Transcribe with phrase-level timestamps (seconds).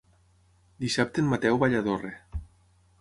[0.85, 2.15] Dissabte en Mateu va a Lladorre.